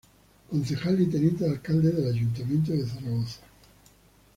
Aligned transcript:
Concejal 0.49 0.99
y 0.99 1.05
Teniente 1.05 1.43
de 1.43 1.51
Alcalde 1.51 1.91
del 1.91 2.11
Ayuntamiento 2.11 2.71
de 2.71 2.87
Zaragoza. 2.87 3.41